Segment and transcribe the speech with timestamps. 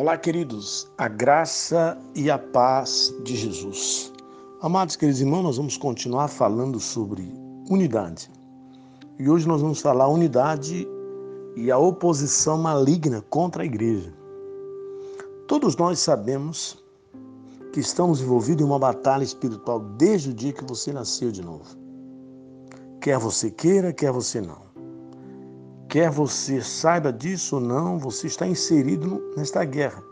[0.00, 4.12] Olá, queridos, a graça e a paz de Jesus.
[4.60, 7.28] Amados queridos irmãos, nós vamos continuar falando sobre
[7.68, 8.30] unidade.
[9.18, 10.86] E hoje nós vamos falar unidade
[11.56, 14.14] e a oposição maligna contra a igreja.
[15.48, 16.78] Todos nós sabemos
[17.72, 21.76] que estamos envolvidos em uma batalha espiritual desde o dia que você nasceu de novo.
[23.00, 24.67] Quer você queira, quer você não.
[25.88, 30.02] Quer você saiba disso ou não, você está inserido nesta guerra,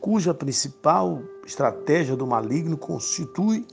[0.00, 3.64] cuja principal estratégia do maligno constitui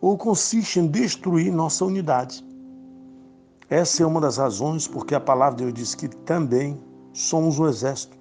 [0.00, 2.46] ou consiste em destruir nossa unidade.
[3.68, 6.80] Essa é uma das razões porque a palavra de Deus diz que também
[7.12, 8.16] somos um exército.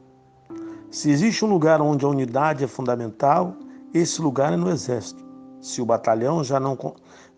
[0.89, 3.53] Se existe um lugar onde a unidade é fundamental,
[3.93, 5.23] esse lugar é no exército.
[5.61, 6.75] Se o batalhão já não,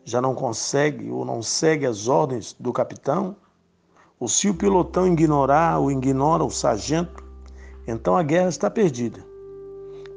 [0.05, 3.35] já não consegue ou não segue as ordens do capitão,
[4.19, 7.23] ou se o pilotão ignorar ou ignora o sargento,
[7.87, 9.25] então a guerra está perdida.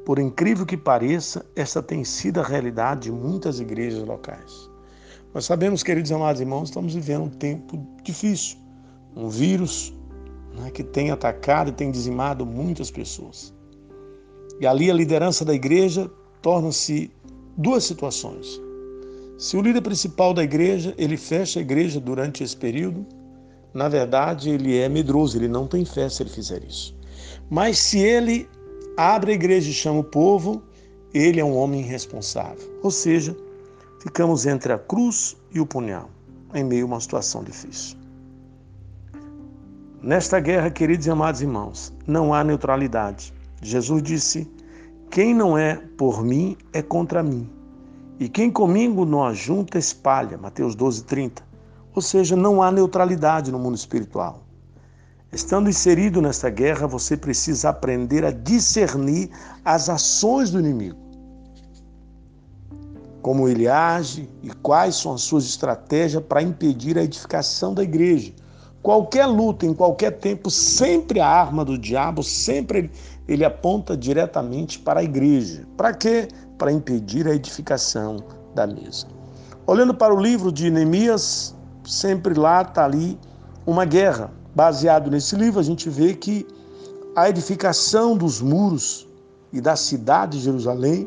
[0.05, 4.69] Por incrível que pareça, esta tem sido a realidade de muitas igrejas locais.
[5.33, 8.57] Nós sabemos, queridos amados irmãos, estamos vivendo um tempo difícil,
[9.15, 9.93] um vírus
[10.53, 13.53] né, que tem atacado e tem dizimado muitas pessoas.
[14.59, 16.11] E ali a liderança da igreja
[16.41, 17.09] torna-se
[17.57, 18.61] duas situações.
[19.37, 23.05] Se o líder principal da igreja, ele fecha a igreja durante esse período,
[23.73, 26.95] na verdade, ele é medroso, ele não tem fé se ele fizer isso.
[27.49, 28.47] Mas se ele
[28.95, 30.61] abre a igreja e chama o povo,
[31.13, 32.71] ele é um homem irresponsável.
[32.83, 33.35] Ou seja,
[33.99, 36.09] ficamos entre a cruz e o punhal,
[36.53, 37.97] em meio a uma situação difícil.
[40.01, 43.33] Nesta guerra, queridos e amados irmãos, não há neutralidade.
[43.61, 44.51] Jesus disse:
[45.09, 47.49] Quem não é por mim é contra mim.
[48.19, 50.37] E quem comigo não ajunta, espalha.
[50.37, 51.52] Mateus 12, 30.
[51.95, 54.43] Ou seja, não há neutralidade no mundo espiritual.
[55.31, 59.29] Estando inserido nesta guerra, você precisa aprender a discernir
[59.65, 60.97] as ações do inimigo.
[63.21, 68.33] Como ele age e quais são as suas estratégias para impedir a edificação da igreja.
[68.83, 72.91] Qualquer luta, em qualquer tempo, sempre a arma do diabo, sempre
[73.27, 75.65] ele, aponta diretamente para a igreja.
[75.77, 76.27] Para quê?
[76.57, 78.17] Para impedir a edificação
[78.53, 79.07] da mesa.
[79.65, 81.55] Olhando para o livro de Neemias,
[81.85, 83.19] sempre lá está ali
[83.65, 84.31] uma guerra.
[84.55, 86.45] Baseado nesse livro, a gente vê que
[87.15, 89.07] a edificação dos muros
[89.51, 91.05] e da cidade de Jerusalém,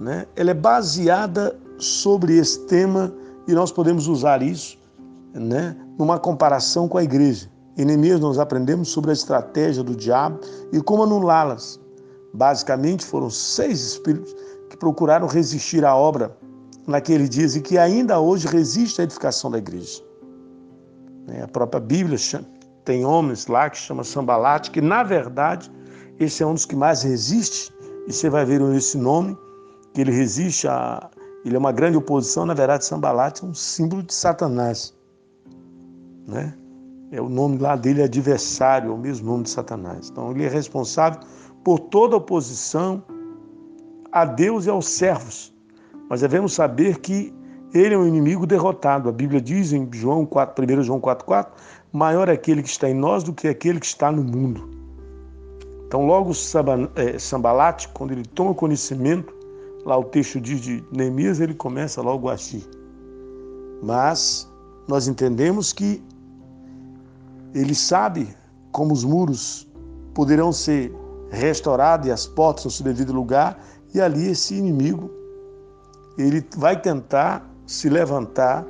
[0.00, 3.12] né, ela é baseada sobre esse tema
[3.46, 4.78] e nós podemos usar isso
[5.34, 7.50] né, numa comparação com a igreja.
[7.76, 10.40] Em Neemias nós aprendemos sobre a estratégia do diabo
[10.72, 11.78] e como anulá-las.
[12.34, 14.34] Basicamente foram seis espíritos
[14.68, 16.36] que procuraram resistir à obra
[16.88, 20.02] naquele dias e que ainda hoje resiste à edificação da igreja.
[21.26, 22.18] Né, a própria Bíblia
[22.84, 25.70] tem homens lá que chama Sambalate, que na verdade
[26.18, 27.72] esse é um dos que mais resiste,
[28.06, 29.36] e você vai ver esse nome,
[29.94, 31.10] que ele resiste a.
[31.44, 34.94] Ele é uma grande oposição, na verdade, Sambalate é um símbolo de Satanás.
[36.26, 36.52] Né?
[37.12, 40.10] É o nome lá dele, adversário, é o mesmo nome de Satanás.
[40.10, 41.20] Então ele é responsável
[41.64, 43.02] por toda oposição
[44.10, 45.54] a Deus e aos servos.
[46.08, 47.34] Mas devemos saber que
[47.74, 49.08] ele é um inimigo derrotado.
[49.08, 51.48] A Bíblia diz em João 4, 1 João 4,4:
[51.92, 54.68] maior é aquele que está em nós do que aquele que está no mundo.
[55.86, 56.32] Então, logo
[56.96, 59.32] é, Sambalate, quando ele toma conhecimento,
[59.84, 62.64] lá o texto diz de Neemias, ele começa logo a agir.
[63.82, 64.50] Mas
[64.86, 66.02] nós entendemos que
[67.54, 68.28] ele sabe
[68.70, 69.66] como os muros
[70.14, 70.94] poderão ser
[71.30, 73.58] restaurados e as portas no seu devido lugar,
[73.94, 75.10] e ali esse inimigo
[76.18, 78.66] ele vai tentar se levantar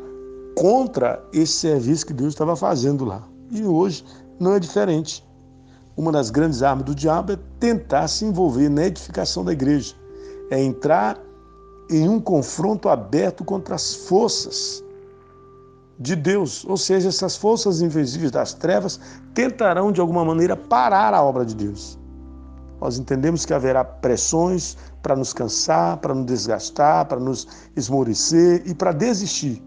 [0.56, 3.22] contra esse serviço que Deus estava fazendo lá.
[3.50, 4.04] E hoje
[4.38, 5.26] não é diferente.
[5.97, 9.94] Uma das grandes armas do diabo é tentar se envolver na edificação da igreja,
[10.50, 11.19] é entrar
[11.91, 14.84] em um confronto aberto contra as forças
[15.98, 19.00] de Deus, ou seja, essas forças invisíveis das trevas
[19.34, 21.98] tentarão de alguma maneira parar a obra de Deus.
[22.80, 28.75] Nós entendemos que haverá pressões para nos cansar, para nos desgastar, para nos esmorecer e
[28.75, 29.63] para desistir,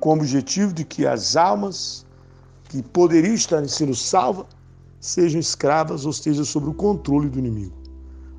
[0.00, 2.06] com o objetivo de que as almas
[2.64, 4.46] que poderiam estar sendo salvas
[5.00, 7.74] sejam escravas ou estejam sob o controle do inimigo.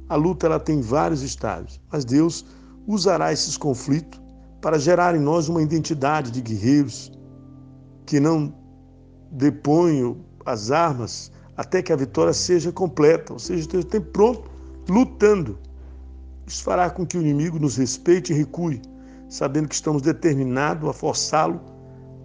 [0.07, 2.45] A luta ela tem vários estágios, mas Deus
[2.87, 4.21] usará esses conflitos
[4.61, 7.11] para gerar em nós uma identidade de guerreiros
[8.05, 8.53] que não
[9.31, 14.49] depõem as armas até que a vitória seja completa, ou seja, esteja tempo pronto,
[14.89, 15.57] lutando.
[16.47, 18.81] Isso fará com que o inimigo nos respeite e recue,
[19.29, 21.61] sabendo que estamos determinados a forçá-lo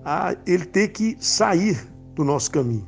[0.05, 2.87] a ele ter que sair do nosso caminho.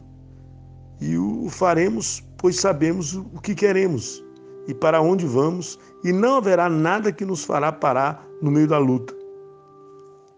[1.01, 4.23] E o faremos, pois sabemos o que queremos.
[4.69, 8.79] e para onde vamos, e não haverá nada que nos fará parar no meio da
[8.79, 9.13] luta.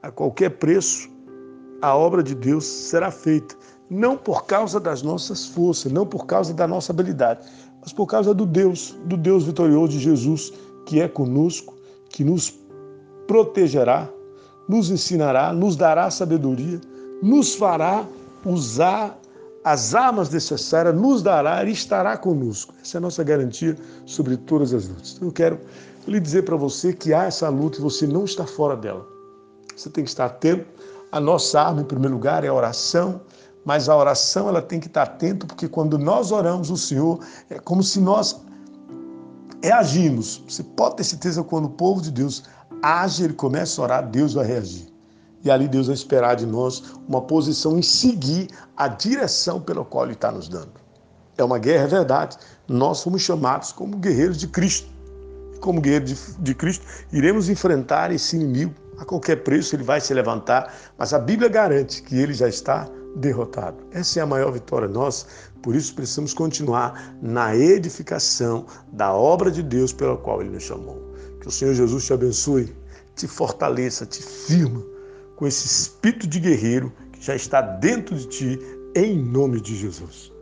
[0.03, 1.11] A qualquer preço,
[1.83, 3.55] a obra de Deus será feita,
[3.93, 7.47] não por causa das nossas forças, não por causa da nossa habilidade,
[7.81, 10.53] mas por causa do Deus, do Deus vitorioso de Jesus,
[10.87, 11.75] que é conosco,
[12.09, 12.55] que nos
[13.27, 14.09] protegerá,
[14.69, 16.81] nos ensinará, nos dará sabedoria,
[17.23, 18.07] nos fará
[18.45, 19.19] usar
[19.65, 22.75] as armas necessárias, nos dará e estará conosco.
[22.83, 25.15] Essa é a nossa garantia sobre todas as lutas.
[25.17, 25.61] Então, eu quero
[26.07, 29.07] lhe dizer para você que há essa luta e você não está fora dela.
[29.77, 30.67] Você tem que estar atento.
[31.13, 33.21] A nossa arma, em primeiro lugar, é a oração,
[33.65, 37.59] mas a oração ela tem que estar atento, porque quando nós oramos, o Senhor é
[37.59, 38.41] como se nós
[39.63, 40.43] reagimos.
[40.49, 42.43] Você pode ter certeza quando o povo de Deus
[42.83, 44.93] age, ele começa a orar, Deus vai reagir.
[45.45, 50.05] E ali Deus vai esperar de nós uma posição em seguir a direção pela qual
[50.05, 50.73] Ele está nos dando.
[51.37, 52.37] É uma guerra, é verdade.
[52.69, 54.89] Nós fomos chamados como guerreiros de Cristo.
[55.61, 58.75] Como guerreiros de, de Cristo, iremos enfrentar esse inimigo.
[58.99, 62.89] A qualquer preço ele vai se levantar, mas a Bíblia garante que ele já está
[63.17, 63.77] derrotado.
[63.91, 65.27] Essa é a maior vitória nossa,
[65.63, 71.01] por isso precisamos continuar na edificação da obra de Deus pela qual ele nos chamou.
[71.41, 72.75] Que o Senhor Jesus te abençoe,
[73.15, 74.83] te fortaleça, te firma
[75.37, 78.59] com esse espírito de guerreiro que já está dentro de ti,
[78.95, 80.33] em nome de Jesus.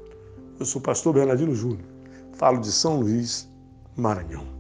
[0.59, 1.87] Eu sou o pastor Bernardino Júnior,
[2.35, 3.49] falo de São Luís,
[3.97, 4.60] Maranhão.